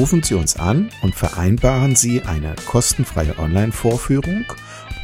[0.00, 4.46] Rufen Sie uns an und vereinbaren Sie eine kostenfreie Online-Vorführung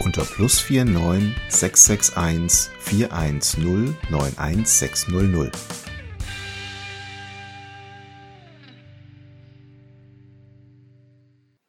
[0.02, 5.54] unter plus 49 661 410 91600.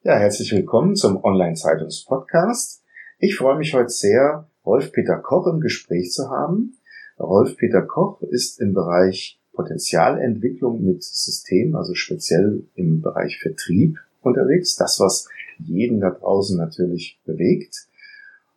[0.04, 2.82] Ja, herzlich willkommen zum Online-Zeitungs-Podcast.
[3.20, 6.78] Ich freue mich heute sehr, Rolf-Peter Koch im Gespräch zu haben.
[7.20, 14.78] Rolf-Peter Koch ist im Bereich Potenzialentwicklung mit System, also speziell im Bereich Vertrieb unterwegs.
[14.78, 15.28] Das, was
[15.60, 17.88] jeden da draußen natürlich bewegt.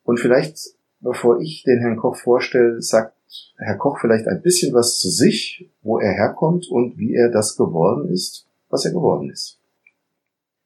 [0.05, 0.59] Und vielleicht,
[1.01, 3.15] bevor ich den Herrn Koch vorstelle, sagt
[3.57, 7.57] Herr Koch vielleicht ein bisschen was zu sich, wo er herkommt und wie er das
[7.57, 9.59] geworden ist, was er geworden ist.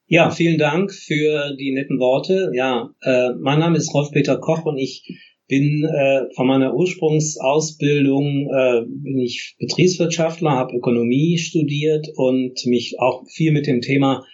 [0.07, 2.51] Ja, vielen Dank für die netten Worte.
[2.55, 5.19] Ja, äh, mein Name ist Rolf-Peter Koch und ich
[5.49, 13.25] bin äh, von meiner Ursprungsausbildung äh, bin ich Betriebswirtschaftler, habe Ökonomie studiert und mich auch
[13.29, 14.25] viel mit dem Thema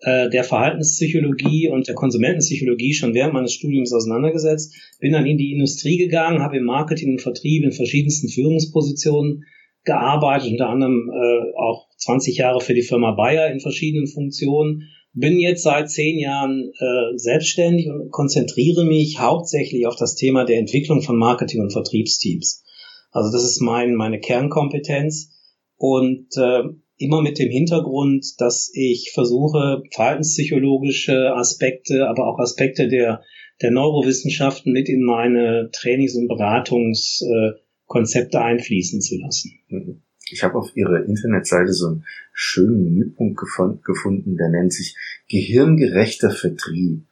[0.00, 4.74] äh, der Verhaltenspsychologie und der Konsumentenpsychologie schon während meines Studiums auseinandergesetzt.
[5.00, 9.44] Bin dann in die Industrie gegangen, habe im Marketing und Vertrieb in verschiedensten Führungspositionen
[9.84, 14.88] gearbeitet, unter anderem äh, auch 20 Jahre für die Firma Bayer in verschiedenen Funktionen
[15.18, 20.58] bin jetzt seit zehn Jahren äh, selbstständig und konzentriere mich hauptsächlich auf das Thema der
[20.58, 22.62] Entwicklung von Marketing- und Vertriebsteams.
[23.10, 25.30] Also das ist mein, meine Kernkompetenz
[25.76, 26.62] und äh,
[26.98, 33.22] immer mit dem Hintergrund, dass ich versuche, verhaltenspsychologische Aspekte, aber auch Aspekte der,
[33.62, 39.52] der Neurowissenschaften mit in meine Trainings- und Beratungskonzepte äh, einfließen zu lassen.
[39.68, 40.02] Mhm.
[40.32, 43.38] Ich habe auf Ihrer Internetseite so einen schönen Menüpunkt
[43.84, 44.96] gefunden, der nennt sich
[45.28, 47.04] Gehirngerechter Vertrieb.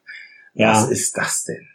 [0.53, 0.73] Ja.
[0.73, 1.67] Was ist das denn?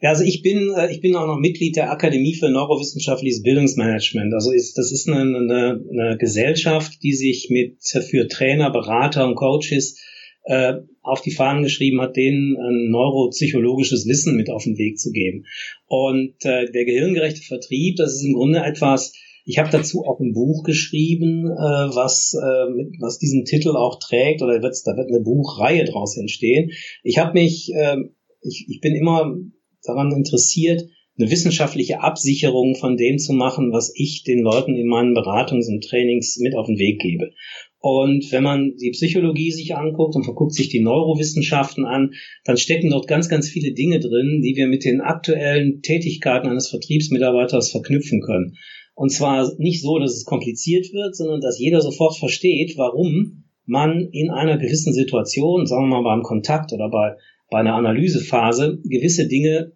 [0.00, 4.34] Ja, also ich bin, äh, ich bin auch noch Mitglied der Akademie für Neurowissenschaftliches Bildungsmanagement.
[4.34, 9.36] Also ist, das ist eine, eine, eine Gesellschaft, die sich mit für Trainer, Berater und
[9.36, 9.98] Coaches
[10.44, 15.12] äh, auf die Fahnen geschrieben hat, denen ein neuropsychologisches Wissen mit auf den Weg zu
[15.12, 15.46] geben.
[15.86, 19.14] Und äh, der gehirngerechte Vertrieb, das ist im Grunde etwas,
[19.46, 22.66] ich habe dazu auch ein Buch geschrieben, äh, was, äh,
[23.00, 26.72] was diesen Titel auch trägt, oder wird's, da wird eine Buchreihe draus entstehen.
[27.04, 27.96] Ich habe mich, äh,
[28.42, 29.36] ich, ich bin immer
[29.84, 30.82] daran interessiert,
[31.18, 35.82] eine wissenschaftliche Absicherung von dem zu machen, was ich den Leuten in meinen Beratungs- und
[35.84, 37.30] Trainings mit auf den Weg gebe.
[37.78, 42.14] Und wenn man die Psychologie sich anguckt und verguckt sich die Neurowissenschaften an,
[42.44, 46.68] dann stecken dort ganz, ganz viele Dinge drin, die wir mit den aktuellen Tätigkeiten eines
[46.68, 48.56] Vertriebsmitarbeiters verknüpfen können.
[48.96, 54.08] Und zwar nicht so, dass es kompliziert wird, sondern dass jeder sofort versteht, warum man
[54.10, 57.16] in einer gewissen Situation, sagen wir mal beim Kontakt oder bei,
[57.50, 59.72] bei einer Analysephase, gewisse Dinge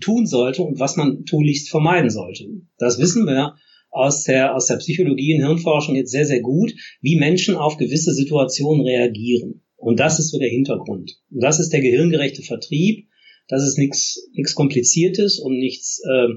[0.00, 2.48] tun sollte und was man tunlichst vermeiden sollte.
[2.76, 3.54] Das wissen wir
[3.90, 8.12] aus der, aus der Psychologie und Hirnforschung jetzt sehr, sehr gut, wie Menschen auf gewisse
[8.12, 9.62] Situationen reagieren.
[9.76, 11.12] Und das ist so der Hintergrund.
[11.30, 13.06] Und das ist der gehirngerechte Vertrieb.
[13.46, 16.28] Das ist nichts Kompliziertes und nichts äh,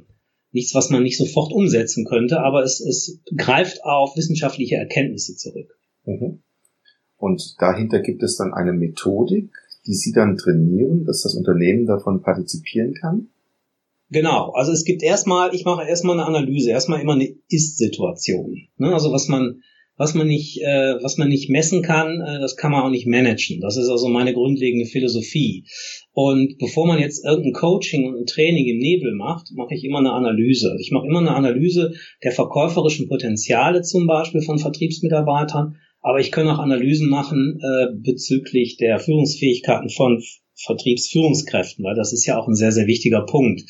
[0.57, 5.78] nichts, was man nicht sofort umsetzen könnte, aber es, es greift auf wissenschaftliche Erkenntnisse zurück.
[6.06, 6.41] Mhm.
[7.16, 9.51] Und dahinter gibt es dann eine Methodik,
[9.85, 13.29] die Sie dann trainieren, dass das Unternehmen davon partizipieren kann?
[14.09, 18.68] Genau, also es gibt erstmal, ich mache erstmal eine Analyse, erstmal immer eine Ist-Situation.
[18.77, 18.94] Ne?
[18.94, 19.62] Also was man,
[19.98, 23.08] was man nicht, äh, was man nicht messen kann, äh, das kann man auch nicht
[23.08, 23.60] managen.
[23.62, 25.66] Das ist also meine grundlegende Philosophie.
[26.14, 30.00] Und bevor man jetzt irgendein Coaching und ein Training im Nebel macht, mache ich immer
[30.00, 30.76] eine Analyse.
[30.80, 36.48] Ich mache immer eine Analyse der verkäuferischen Potenziale zum Beispiel von Vertriebsmitarbeitern, aber ich kann
[36.48, 40.22] auch Analysen machen äh, bezüglich der Führungsfähigkeiten von
[40.56, 43.62] Vertriebsführungskräften, weil das ist ja auch ein sehr, sehr wichtiger Punkt.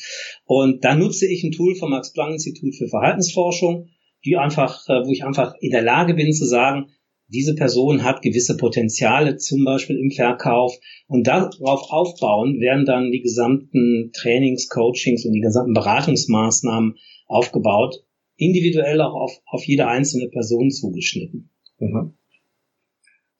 [0.44, 3.88] Und da nutze ich ein Tool vom Max Planck Institut für Verhaltensforschung,
[4.28, 6.90] die einfach, äh, wo ich einfach in der Lage bin zu sagen,
[7.28, 10.74] diese Person hat gewisse Potenziale, zum Beispiel im Verkauf.
[11.06, 16.96] Und darauf aufbauen werden dann die gesamten Trainings, Coachings und die gesamten Beratungsmaßnahmen
[17.26, 18.02] aufgebaut,
[18.36, 21.50] individuell auch auf, auf jede einzelne Person zugeschnitten.
[21.78, 22.14] Mhm.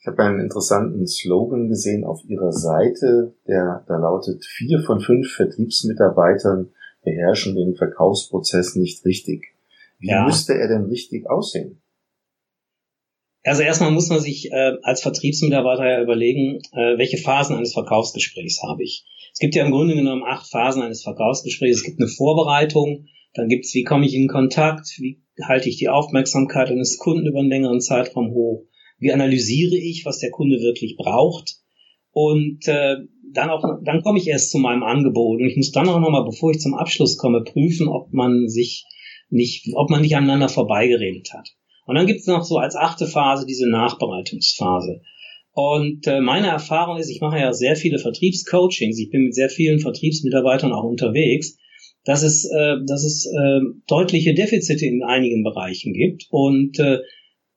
[0.01, 5.33] Ich habe einen interessanten Slogan gesehen auf Ihrer Seite, der da lautet, vier von fünf
[5.33, 6.71] Vertriebsmitarbeitern
[7.03, 9.58] beherrschen den Verkaufsprozess nicht richtig.
[9.99, 10.25] Wie ja.
[10.25, 11.83] müsste er denn richtig aussehen?
[13.45, 18.63] Also erstmal muss man sich äh, als Vertriebsmitarbeiter ja überlegen, äh, welche Phasen eines Verkaufsgesprächs
[18.63, 19.07] habe ich.
[19.33, 21.79] Es gibt ja im Grunde genommen acht Phasen eines Verkaufsgesprächs.
[21.79, 25.89] Es gibt eine Vorbereitung, dann gibt's, wie komme ich in Kontakt, wie halte ich die
[25.89, 28.67] Aufmerksamkeit eines Kunden über einen längeren Zeitraum hoch,
[28.99, 31.57] wie analysiere ich, was der Kunde wirklich braucht
[32.11, 32.97] und äh,
[33.33, 36.25] dann auch, dann komme ich erst zu meinem Angebot und ich muss dann auch nochmal,
[36.25, 38.87] bevor ich zum Abschluss komme, prüfen, ob man sich
[39.31, 41.51] nicht, ob man nicht aneinander vorbeigeredet hat.
[41.87, 45.01] Und dann gibt's noch so als achte Phase diese Nachbereitungsphase.
[45.53, 49.49] Und äh, meine Erfahrung ist, ich mache ja sehr viele Vertriebscoachings, ich bin mit sehr
[49.49, 51.57] vielen Vertriebsmitarbeitern auch unterwegs,
[52.05, 56.27] dass es, äh, dass es äh, deutliche Defizite in einigen Bereichen gibt.
[56.31, 56.99] Und äh,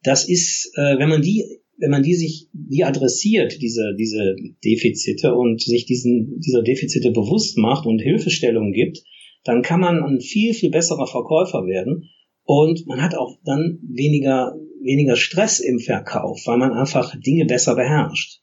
[0.03, 1.43] das ist, äh, wenn man die,
[1.77, 7.57] wenn man die sich, die adressiert, diese, diese Defizite und sich diesen, dieser Defizite bewusst
[7.57, 9.03] macht und Hilfestellungen gibt,
[9.43, 12.09] dann kann man ein viel, viel besserer Verkäufer werden
[12.43, 17.75] und man hat auch dann weniger, weniger Stress im Verkauf, weil man einfach Dinge besser
[17.75, 18.41] beherrscht.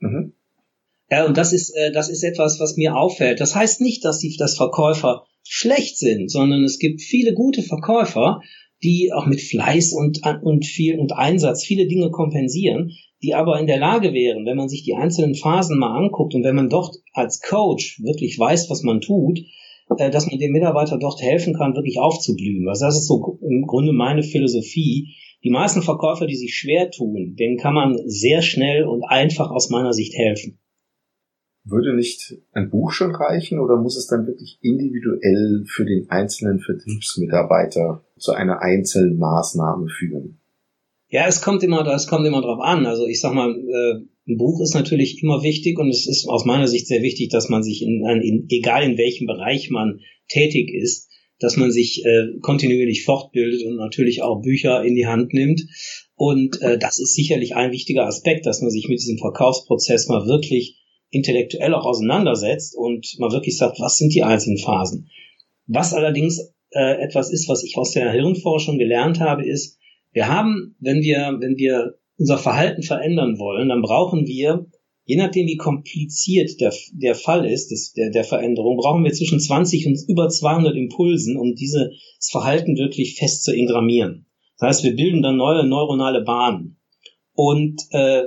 [0.00, 0.34] Mhm.
[1.10, 3.40] Ja, und das ist, äh, das ist etwas, was mir auffällt.
[3.40, 8.40] Das heißt nicht, dass die, dass Verkäufer schlecht sind, sondern es gibt viele gute Verkäufer,
[8.82, 12.92] die auch mit Fleiß und, und viel und Einsatz viele Dinge kompensieren,
[13.22, 16.44] die aber in der Lage wären, wenn man sich die einzelnen Phasen mal anguckt und
[16.44, 19.40] wenn man dort als Coach wirklich weiß, was man tut,
[19.98, 22.68] äh, dass man dem Mitarbeiter dort helfen kann, wirklich aufzublühen.
[22.68, 25.14] Also das ist so im Grunde meine Philosophie.
[25.44, 29.70] Die meisten Verkäufer, die sich schwer tun, denen kann man sehr schnell und einfach aus
[29.70, 30.58] meiner Sicht helfen.
[31.64, 36.60] Würde nicht ein Buch schon reichen oder muss es dann wirklich individuell für den einzelnen
[36.60, 40.38] Vertriebsmitarbeiter zu einer einzelnen Maßnahme führen?
[41.08, 42.86] Ja, es kommt immer, es kommt immer drauf an.
[42.86, 46.44] Also ich sag mal, äh, ein Buch ist natürlich immer wichtig und es ist aus
[46.44, 50.72] meiner Sicht sehr wichtig, dass man sich in, in egal in welchem Bereich man tätig
[50.74, 51.08] ist,
[51.38, 55.62] dass man sich äh, kontinuierlich fortbildet und natürlich auch Bücher in die Hand nimmt.
[56.16, 60.26] Und äh, das ist sicherlich ein wichtiger Aspekt, dass man sich mit diesem Verkaufsprozess mal
[60.26, 60.78] wirklich
[61.10, 65.08] intellektuell auch auseinandersetzt und mal wirklich sagt, was sind die einzelnen Phasen.
[65.66, 69.78] Was allerdings äh, etwas ist, was ich aus der Hirnforschung gelernt habe, ist,
[70.12, 74.66] wir haben, wenn wir, wenn wir unser Verhalten verändern wollen, dann brauchen wir,
[75.04, 79.40] je nachdem wie kompliziert der, der Fall ist, des, der, der Veränderung, brauchen wir zwischen
[79.40, 81.88] 20 und über 200 Impulsen, um dieses
[82.30, 84.26] Verhalten wirklich fest zu ingrammieren.
[84.58, 86.78] Das heißt, wir bilden dann neue neuronale Bahnen.
[87.34, 88.22] Und äh,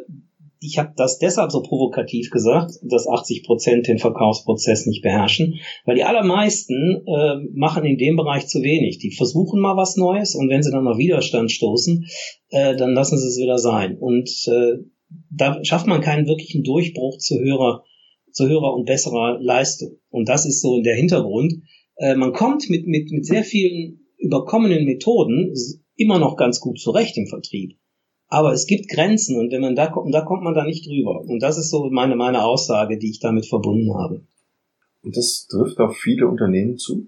[0.62, 5.96] ich habe das deshalb so provokativ gesagt, dass 80 Prozent den Verkaufsprozess nicht beherrschen, weil
[5.96, 9.00] die allermeisten äh, machen in dem Bereich zu wenig.
[9.00, 12.06] Die versuchen mal was Neues und wenn sie dann auf Widerstand stoßen,
[12.50, 13.98] äh, dann lassen sie es wieder sein.
[13.98, 14.84] Und äh,
[15.32, 17.84] da schafft man keinen wirklichen Durchbruch zu höherer,
[18.32, 19.98] zu höherer und besserer Leistung.
[20.10, 21.54] Und das ist so der Hintergrund.
[21.96, 25.54] Äh, man kommt mit, mit, mit sehr vielen überkommenen Methoden
[25.96, 27.79] immer noch ganz gut zurecht im Vertrieb.
[28.30, 31.22] Aber es gibt Grenzen und wenn man da kommt, da kommt man da nicht drüber.
[31.22, 34.22] Und das ist so meine, meine Aussage, die ich damit verbunden habe.
[35.02, 37.08] Und das trifft auf viele Unternehmen zu?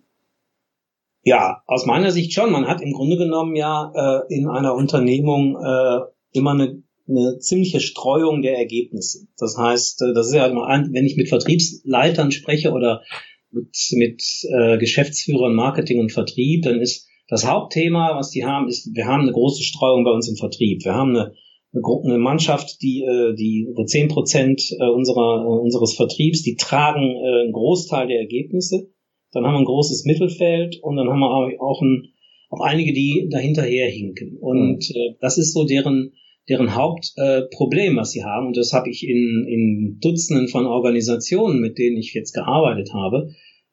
[1.23, 2.51] Ja, aus meiner Sicht schon.
[2.51, 5.99] Man hat im Grunde genommen ja äh, in einer Unternehmung äh,
[6.31, 9.27] immer eine, eine ziemliche Streuung der Ergebnisse.
[9.37, 13.03] Das heißt, äh, das ist ja immer ein, wenn ich mit Vertriebsleitern spreche oder
[13.51, 18.93] mit, mit äh, Geschäftsführern Marketing und Vertrieb, dann ist das Hauptthema, was die haben, ist,
[18.93, 20.83] wir haben eine große Streuung bei uns im Vertrieb.
[20.83, 21.31] Wir haben eine,
[21.73, 26.99] eine Mannschaft, die, äh, die über zehn Prozent äh, unserer, äh, unseres Vertriebs, die tragen
[26.99, 28.91] einen Großteil der Ergebnisse.
[29.31, 32.09] Dann haben wir ein großes Mittelfeld und dann haben wir auch, ein,
[32.49, 34.37] auch einige, die dahinterher hinken.
[34.37, 35.15] Und mhm.
[35.21, 36.11] das ist so deren,
[36.49, 38.47] deren Hauptproblem, was sie haben.
[38.47, 43.29] Und das habe ich in, in Dutzenden von Organisationen, mit denen ich jetzt gearbeitet habe,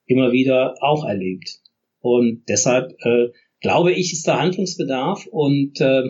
[0.07, 1.59] immer wieder auch erlebt.
[2.01, 6.03] Und deshalb äh, glaube ich, ist da Handlungsbedarf und äh,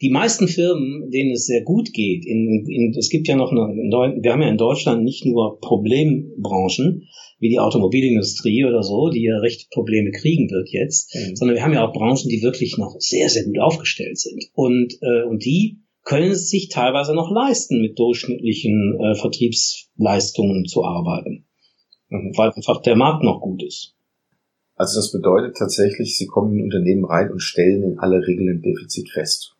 [0.00, 3.60] die meisten Firmen, denen es sehr gut geht, in, in, es gibt ja noch eine,
[3.60, 7.08] wir haben ja in Deutschland nicht nur Problembranchen
[7.40, 11.36] wie die Automobilindustrie oder so, die ja recht Probleme kriegen wird jetzt, mhm.
[11.36, 14.44] sondern wir haben ja auch Branchen, die wirklich noch sehr, sehr gut aufgestellt sind.
[14.54, 20.84] Und, äh, und die können es sich teilweise noch leisten, mit durchschnittlichen äh, Vertriebsleistungen zu
[20.84, 21.46] arbeiten,
[22.08, 22.32] mhm.
[22.36, 23.97] weil einfach der Markt noch gut ist.
[24.78, 28.62] Also das bedeutet tatsächlich, Sie kommen in Unternehmen rein und stellen in aller Regel ein
[28.62, 29.56] Defizit fest.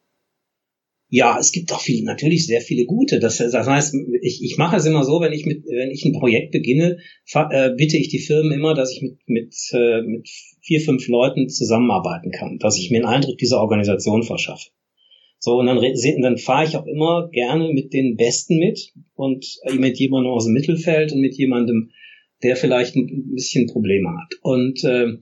[1.11, 3.19] Ja, es gibt auch viele, natürlich sehr viele gute.
[3.19, 6.13] Das, das heißt, ich, ich mache es immer so, wenn ich mit, wenn ich ein
[6.13, 6.99] Projekt beginne,
[7.35, 10.29] äh, bitte ich die Firmen immer, dass ich mit, mit, äh, mit
[10.61, 14.71] vier, fünf Leuten zusammenarbeiten kann, dass ich mir einen Eindruck dieser Organisation verschaffe.
[15.41, 15.81] So, und dann,
[16.23, 20.45] dann fahre ich auch immer gerne mit den Besten mit und äh, mit jemandem aus
[20.45, 21.91] dem Mittelfeld und mit jemandem,
[22.43, 24.35] der vielleicht ein bisschen Probleme hat.
[24.43, 25.19] Und äh,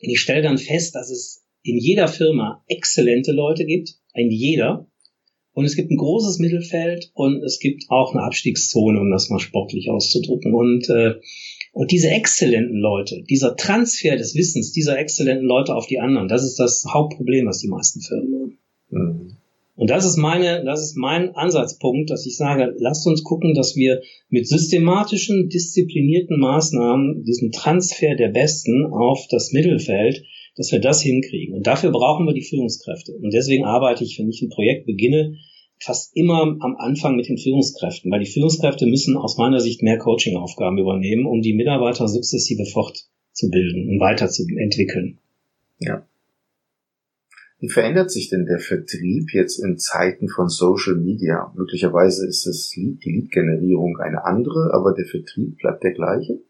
[0.00, 4.86] ich stelle dann fest, dass es in jeder Firma exzellente Leute gibt, in jeder,
[5.54, 9.38] und es gibt ein großes Mittelfeld und es gibt auch eine Abstiegszone, um das mal
[9.38, 10.52] sportlich auszudrücken.
[10.52, 11.14] Und, äh,
[11.72, 16.44] und diese exzellenten Leute, dieser Transfer des Wissens dieser exzellenten Leute auf die anderen, das
[16.44, 18.58] ist das Hauptproblem, was die meisten Firmen haben.
[18.90, 19.36] Mhm.
[19.76, 23.74] Und das ist meine, das ist mein Ansatzpunkt, dass ich sage, lasst uns gucken, dass
[23.74, 30.24] wir mit systematischen, disziplinierten Maßnahmen diesen Transfer der Besten auf das Mittelfeld
[30.56, 31.54] dass wir das hinkriegen.
[31.54, 33.12] Und dafür brauchen wir die Führungskräfte.
[33.12, 35.36] Und deswegen arbeite ich, wenn ich ein Projekt beginne,
[35.78, 39.98] fast immer am Anfang mit den Führungskräften, weil die Führungskräfte müssen aus meiner Sicht mehr
[39.98, 45.18] Coaching-Aufgaben übernehmen, um die Mitarbeiter sukzessive fortzubilden und weiterzuentwickeln.
[45.80, 46.06] Ja.
[47.64, 51.50] Wie verändert sich denn der Vertrieb jetzt in Zeiten von Social Media?
[51.56, 56.40] Möglicherweise ist es die Lead-Generierung eine andere, aber der Vertrieb bleibt der gleiche?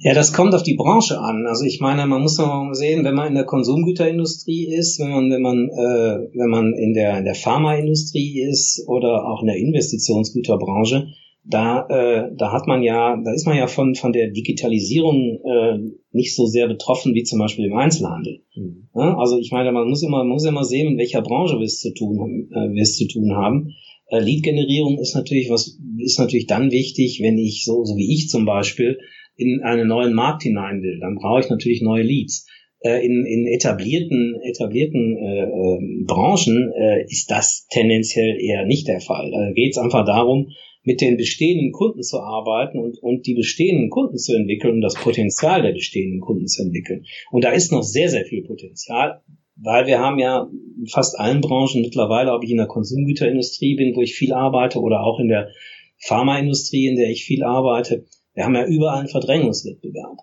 [0.00, 1.46] Ja, das kommt auf die Branche an.
[1.46, 5.30] Also ich meine, man muss mal sehen, wenn man in der Konsumgüterindustrie ist, wenn man,
[5.30, 9.56] wenn man, äh, wenn man in der, in der Pharmaindustrie ist oder auch in der
[9.56, 11.06] Investitionsgüterbranche,
[11.44, 15.78] da, äh, da hat man ja, da ist man ja von, von der Digitalisierung äh,
[16.12, 18.42] nicht so sehr betroffen wie zum Beispiel im Einzelhandel.
[18.54, 18.88] Mhm.
[18.94, 21.64] Ja, also ich meine, man muss immer, man muss immer sehen, in welcher Branche wir
[21.64, 23.74] es zu tun, äh, wir es zu tun haben.
[24.08, 28.28] Äh, Lead-Generierung ist natürlich was, ist natürlich dann wichtig, wenn ich so, so wie ich
[28.28, 28.98] zum Beispiel
[29.34, 32.46] in einen neuen Markt hinein will, dann brauche ich natürlich neue Leads.
[32.84, 39.00] Äh, in, in etablierten, etablierten äh, äh, Branchen äh, ist das tendenziell eher nicht der
[39.00, 39.30] Fall.
[39.30, 40.48] Da geht es einfach darum,
[40.82, 44.94] mit den bestehenden Kunden zu arbeiten und, und die bestehenden Kunden zu entwickeln und das
[44.94, 47.04] Potenzial der bestehenden Kunden zu entwickeln.
[47.30, 49.22] Und da ist noch sehr, sehr viel Potenzial,
[49.54, 53.94] weil wir haben ja in fast allen Branchen mittlerweile, ob ich in der Konsumgüterindustrie bin,
[53.94, 55.50] wo ich viel arbeite, oder auch in der
[55.98, 60.18] Pharmaindustrie, in der ich viel arbeite, wir haben ja überall einen Verdrängungswettbewerb.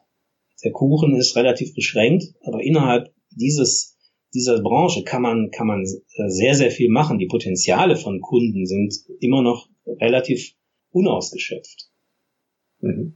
[0.64, 3.98] Der Kuchen ist relativ beschränkt, aber innerhalb dieses,
[4.34, 7.18] dieser Branche kann man, kann man sehr, sehr viel machen.
[7.18, 10.54] Die Potenziale von Kunden sind immer noch relativ
[10.92, 11.90] unausgeschöpft.
[12.82, 13.16] Mhm.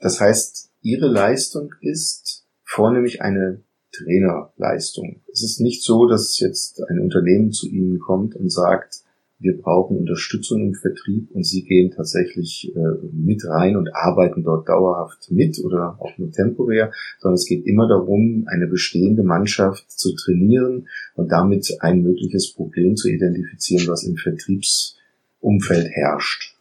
[0.00, 3.62] Das heißt, Ihre Leistung ist vornehmlich eine
[3.92, 5.22] Trainerleistung.
[5.32, 9.03] Es ist nicht so, dass jetzt ein Unternehmen zu Ihnen kommt und sagt,
[9.44, 12.80] wir brauchen Unterstützung im Vertrieb und sie gehen tatsächlich äh,
[13.12, 17.86] mit rein und arbeiten dort dauerhaft mit oder auch nur temporär, sondern es geht immer
[17.86, 24.16] darum, eine bestehende Mannschaft zu trainieren und damit ein mögliches Problem zu identifizieren, was im
[24.16, 26.54] Vertriebsumfeld herrscht.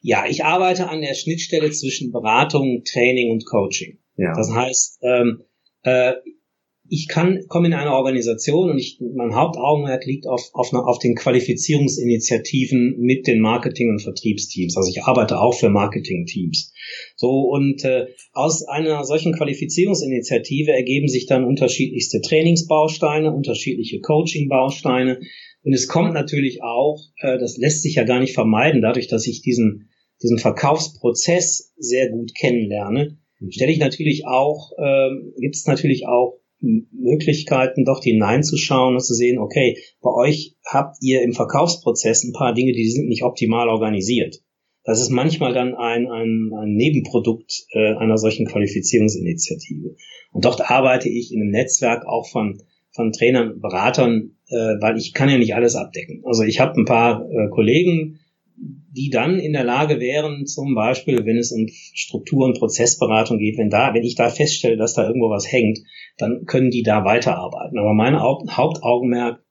[0.00, 3.98] Ja, ich arbeite an der Schnittstelle zwischen Beratung, Training und Coaching.
[4.16, 4.34] Ja.
[4.34, 5.42] Das heißt, ähm,
[5.82, 6.14] äh,
[6.88, 11.14] ich kann, komme in eine Organisation und ich, mein Hauptaugenmerk liegt auf, auf, auf den
[11.14, 14.76] Qualifizierungsinitiativen mit den Marketing- und Vertriebsteams.
[14.76, 16.72] Also ich arbeite auch für Marketing-Teams.
[17.16, 25.20] So, und äh, aus einer solchen Qualifizierungsinitiative ergeben sich dann unterschiedlichste Trainingsbausteine, unterschiedliche Coaching-Bausteine.
[25.62, 29.26] Und es kommt natürlich auch, äh, das lässt sich ja gar nicht vermeiden, dadurch, dass
[29.26, 29.88] ich diesen,
[30.22, 33.50] diesen Verkaufsprozess sehr gut kennenlerne, mhm.
[33.50, 39.38] stelle ich natürlich auch, äh, gibt es natürlich auch Möglichkeiten, dort hineinzuschauen und zu sehen,
[39.38, 44.42] okay, bei euch habt ihr im Verkaufsprozess ein paar Dinge, die sind nicht optimal organisiert.
[44.84, 49.96] Das ist manchmal dann ein, ein, ein Nebenprodukt äh, einer solchen Qualifizierungsinitiative.
[50.32, 55.12] Und dort arbeite ich in einem Netzwerk auch von, von Trainern, Beratern, äh, weil ich
[55.12, 56.22] kann ja nicht alles abdecken.
[56.24, 58.20] Also ich habe ein paar äh, Kollegen,
[58.96, 63.58] die dann in der Lage wären, zum Beispiel, wenn es um Struktur- und Prozessberatung geht,
[63.58, 65.80] wenn da, wenn ich da feststelle, dass da irgendwo was hängt,
[66.18, 67.78] dann können die da weiterarbeiten.
[67.78, 69.44] Aber mein Hauptaugenmerk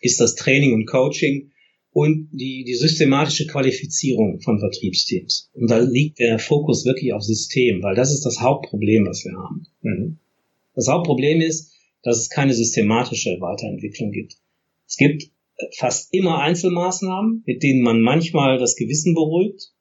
[0.00, 1.50] ist das Training und Coaching
[1.90, 5.50] und die, die systematische Qualifizierung von Vertriebsteams.
[5.54, 9.32] Und da liegt der Fokus wirklich auf System, weil das ist das Hauptproblem, was wir
[9.32, 9.66] haben.
[9.82, 10.18] Mhm.
[10.74, 14.34] Das Hauptproblem ist, dass es keine systematische Weiterentwicklung gibt.
[14.86, 15.30] Es gibt
[15.76, 19.72] fast immer Einzelmaßnahmen, mit denen man manchmal das Gewissen beruhigt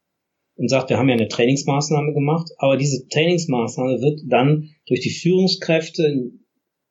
[0.55, 5.11] und sagt, wir haben ja eine Trainingsmaßnahme gemacht, aber diese Trainingsmaßnahme wird dann durch die
[5.11, 6.31] Führungskräfte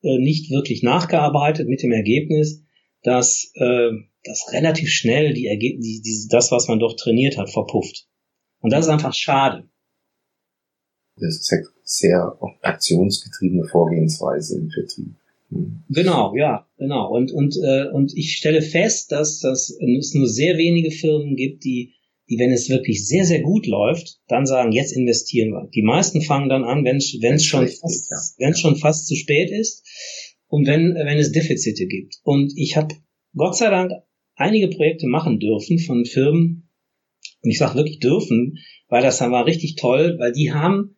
[0.02, 2.62] äh, nicht wirklich nachgearbeitet mit dem Ergebnis,
[3.02, 3.90] dass, äh,
[4.24, 8.06] dass relativ schnell die Erge die, die, das, was man doch trainiert hat, verpufft.
[8.60, 9.68] Und das ist einfach schade.
[11.18, 11.52] Das ist
[11.82, 15.16] sehr aktionsgetriebene Vorgehensweise im Vertrieb.
[15.48, 17.10] Genau, ja, genau.
[17.10, 21.64] Und und äh, und ich stelle fest, dass, dass es nur sehr wenige Firmen gibt,
[21.64, 21.94] die
[22.28, 25.68] die, wenn es wirklich sehr, sehr gut läuft, dann sagen, jetzt investieren wir.
[25.74, 28.16] Die meisten fangen dann an, wenn es schon, fast, ja.
[28.38, 29.84] wenn es schon fast zu spät ist
[30.48, 32.16] und wenn, wenn es Defizite gibt.
[32.24, 32.94] Und ich habe
[33.34, 33.92] Gott sei Dank
[34.34, 36.68] einige Projekte machen dürfen von Firmen,
[37.42, 40.95] und ich sage wirklich dürfen, weil das dann war richtig toll, weil die haben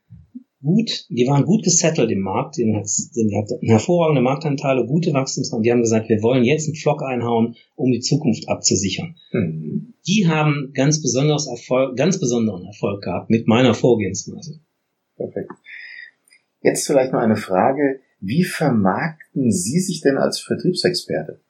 [0.63, 5.63] gut, die waren gut gesettelt im Markt, die, hatten hervorragende Marktanteile, gute Wachstumsraten.
[5.63, 9.17] Die haben gesagt, wir wollen jetzt einen Flock einhauen, um die Zukunft abzusichern.
[9.33, 9.95] Mhm.
[10.07, 14.61] Die haben ganz besonders Erfolg, ganz besonderen Erfolg gehabt mit meiner Vorgehensweise.
[15.17, 15.51] Perfekt.
[16.63, 18.01] Jetzt vielleicht noch eine Frage.
[18.21, 21.41] Wie vermarkten Sie sich denn als Vertriebsexperte?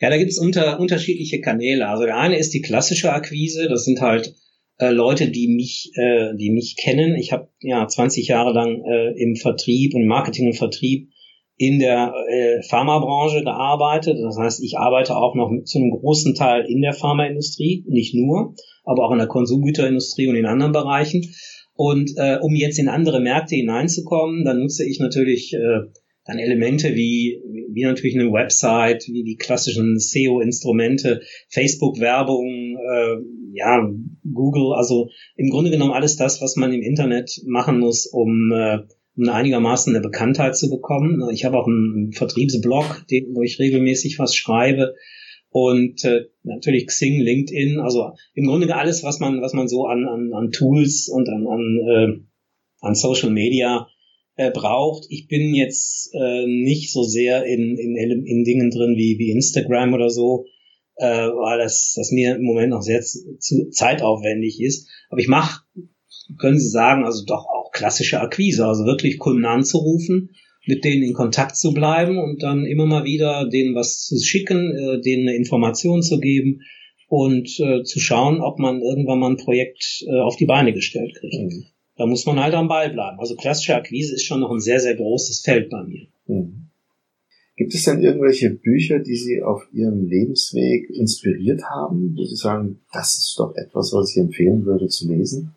[0.00, 1.88] Ja, da gibt es unter, unterschiedliche Kanäle.
[1.88, 3.68] Also der eine ist die klassische Akquise.
[3.68, 4.34] Das sind halt
[4.80, 7.14] äh, Leute, die mich, äh, die mich kennen.
[7.14, 11.10] Ich habe ja 20 Jahre lang äh, im Vertrieb und Marketing und Vertrieb
[11.56, 14.16] in der äh, Pharmabranche gearbeitet.
[14.22, 18.54] Das heißt, ich arbeite auch noch zu einem großen Teil in der Pharmaindustrie, nicht nur,
[18.84, 21.34] aber auch in der Konsumgüterindustrie und in anderen Bereichen.
[21.74, 25.90] Und äh, um jetzt in andere Märkte hineinzukommen, dann nutze ich natürlich äh,
[26.30, 33.16] dann Elemente wie, wie natürlich eine Website, wie die klassischen SEO-Instrumente, Facebook-Werbung, äh,
[33.52, 33.90] ja,
[34.32, 38.78] Google, also im Grunde genommen alles das, was man im Internet machen muss, um, äh,
[39.16, 41.20] um einigermaßen eine Bekanntheit zu bekommen.
[41.32, 44.94] Ich habe auch einen Vertriebsblog, den, wo ich regelmäßig was schreibe.
[45.48, 50.06] Und äh, natürlich Xing, LinkedIn, also im Grunde alles, was man, was man so an,
[50.06, 53.88] an, an Tools und an, an, äh, an Social Media
[54.36, 55.06] äh, braucht.
[55.10, 59.94] Ich bin jetzt äh, nicht so sehr in, in, in Dingen drin wie, wie Instagram
[59.94, 60.46] oder so,
[60.96, 64.88] äh, weil das, das mir im Moment noch sehr zu, zu zeitaufwendig ist.
[65.08, 65.62] Aber ich mache,
[66.38, 70.30] können Sie sagen, also doch auch klassische Akquise, also wirklich Kunden anzurufen,
[70.66, 74.76] mit denen in Kontakt zu bleiben und dann immer mal wieder denen was zu schicken,
[74.76, 76.60] äh, denen eine Information zu geben
[77.08, 81.14] und äh, zu schauen, ob man irgendwann mal ein Projekt äh, auf die Beine gestellt
[81.18, 81.34] kriegt.
[81.34, 81.64] Mhm.
[82.00, 83.20] Da muss man halt am Ball bleiben.
[83.20, 86.06] Also klassische Akquise ist schon noch ein sehr, sehr großes Feld bei mir.
[86.28, 86.70] Mhm.
[87.58, 92.80] Gibt es denn irgendwelche Bücher, die Sie auf Ihrem Lebensweg inspiriert haben, wo Sie sagen,
[92.90, 95.54] das ist doch etwas, was ich empfehlen würde zu lesen?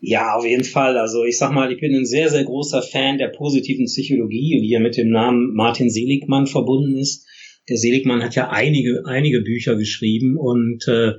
[0.00, 0.96] Ja, auf jeden Fall.
[0.96, 4.70] Also ich sag mal, ich bin ein sehr, sehr großer Fan der positiven Psychologie, die
[4.70, 7.26] ja mit dem Namen Martin Seligmann verbunden ist.
[7.68, 11.12] Der Seligmann hat ja einige, einige Bücher geschrieben und äh,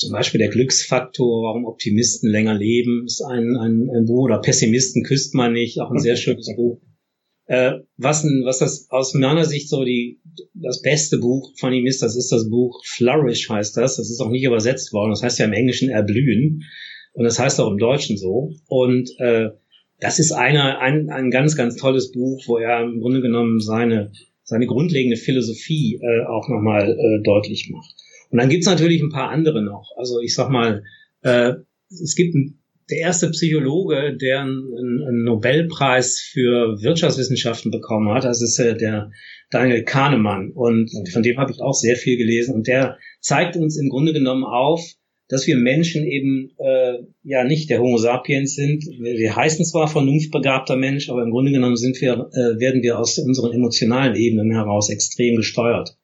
[0.00, 5.04] zum Beispiel der Glücksfaktor, warum Optimisten länger leben, ist ein, ein, ein Buch, oder Pessimisten
[5.04, 6.80] küsst man nicht, auch ein sehr schönes Buch.
[7.46, 10.20] Äh, was, ein, was das aus meiner Sicht so die,
[10.54, 13.96] das beste Buch von ihm ist, das ist das Buch Flourish heißt das.
[13.96, 15.10] Das ist auch nicht übersetzt worden.
[15.10, 16.62] Das heißt ja im Englischen erblühen.
[17.12, 18.52] Und das heißt auch im Deutschen so.
[18.68, 19.50] Und äh,
[19.98, 24.12] das ist eine, ein, ein ganz, ganz tolles Buch, wo er im Grunde genommen seine,
[24.44, 27.94] seine grundlegende Philosophie äh, auch nochmal äh, deutlich macht.
[28.30, 29.90] Und dann gibt's natürlich ein paar andere noch.
[29.96, 30.84] Also ich sag mal,
[31.22, 31.52] äh,
[31.90, 32.58] es gibt ein,
[32.90, 39.10] der erste Psychologe, der einen, einen, Nobelpreis für Wirtschaftswissenschaften bekommen hat, das ist äh, der
[39.50, 40.50] Daniel Kahnemann.
[40.52, 42.54] Und von dem habe ich auch sehr viel gelesen.
[42.54, 44.80] Und der zeigt uns im Grunde genommen auf,
[45.28, 48.84] dass wir Menschen eben äh, ja nicht der Homo sapiens sind.
[48.84, 52.98] Wir, wir heißen zwar vernunftbegabter Mensch, aber im Grunde genommen sind wir, äh, werden wir
[52.98, 55.96] aus unseren emotionalen Ebenen heraus extrem gesteuert.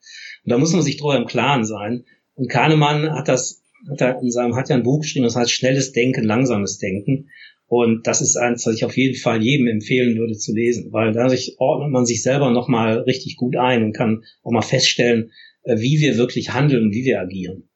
[0.45, 2.05] Und da muss man sich drüber im Klaren sein,
[2.37, 5.51] und Kahnemann hat das, hat er in seinem, hat ja ein Buch geschrieben, das heißt
[5.51, 7.31] schnelles Denken, langsames Denken.
[7.67, 11.13] Und das ist eins, was ich auf jeden Fall jedem empfehlen würde zu lesen, weil
[11.13, 15.33] dadurch ordnet man sich selber nochmal richtig gut ein und kann auch mal feststellen,
[15.65, 17.69] äh, wie wir wirklich handeln wie wir agieren.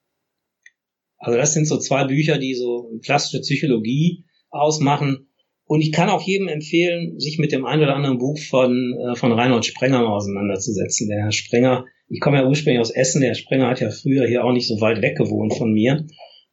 [1.18, 5.26] Also das sind so zwei Bücher, die so klassische Psychologie ausmachen.
[5.64, 9.16] Und ich kann auch jedem empfehlen, sich mit dem ein oder anderen Buch von, äh,
[9.16, 11.08] von Reinhold Sprenger auseinanderzusetzen.
[11.08, 14.44] Der Herr Sprenger ich komme ja ursprünglich aus Essen, der Sprenger hat ja früher hier
[14.44, 16.06] auch nicht so weit weg gewohnt von mir.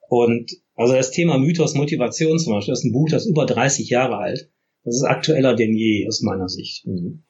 [0.07, 3.47] Und also das Thema Mythos Motivation zum Beispiel, das ist ein Buch, das ist über
[3.47, 4.51] 30 Jahre alt.
[4.83, 6.85] Das ist aktueller denn je aus meiner Sicht.
[6.85, 7.23] Mhm.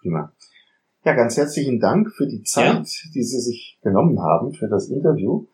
[0.00, 0.34] Prima.
[1.04, 3.10] Ja, ganz herzlichen Dank für die Zeit, ja.
[3.14, 5.46] die Sie sich genommen haben für das Interview.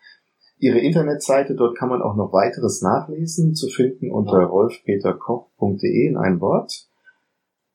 [0.58, 4.46] Ihre Internetseite, dort kann man auch noch weiteres nachlesen, zu finden unter ja.
[4.46, 6.88] rolfpeterkoch.de in ein Wort.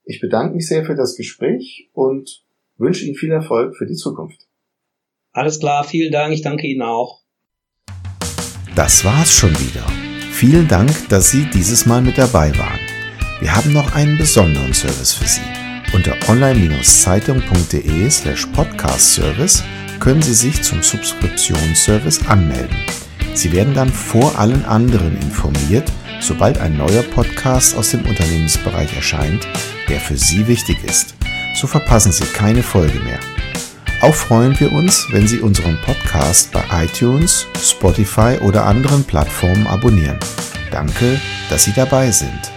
[0.04, 2.45] Ich bedanke mich sehr für das Gespräch und
[2.78, 4.48] wünsche Ihnen viel Erfolg für die Zukunft.
[5.32, 7.22] Alles klar, vielen Dank, ich danke Ihnen auch.
[8.76, 9.86] Das war's schon wieder.
[10.32, 12.80] Vielen Dank, dass Sie dieses Mal mit dabei waren.
[13.40, 15.42] Wir haben noch einen besonderen Service für Sie.
[15.94, 19.64] Unter online-zeitung.de slash podcast-service
[20.00, 22.76] können Sie sich zum Subskriptionsservice anmelden.
[23.34, 29.48] Sie werden dann vor allen anderen informiert, sobald ein neuer Podcast aus dem Unternehmensbereich erscheint,
[29.88, 31.15] der für Sie wichtig ist.
[31.56, 33.20] So verpassen Sie keine Folge mehr.
[34.02, 40.20] Auch freuen wir uns, wenn Sie unseren Podcast bei iTunes, Spotify oder anderen Plattformen abonnieren.
[40.70, 42.55] Danke, dass Sie dabei sind.